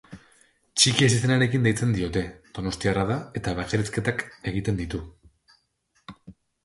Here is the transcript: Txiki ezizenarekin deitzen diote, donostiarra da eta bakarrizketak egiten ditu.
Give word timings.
Txiki 0.83 1.03
ezizenarekin 1.07 1.67
deitzen 1.67 1.91
diote, 1.97 2.23
donostiarra 2.59 3.03
da 3.11 3.17
eta 3.43 3.55
bakarrizketak 3.61 4.25
egiten 4.53 4.81
ditu. 4.81 5.03